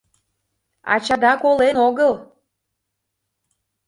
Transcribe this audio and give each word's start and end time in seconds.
—Ачада 0.93 1.33
колен 1.43 1.75
огыл! 1.87 2.13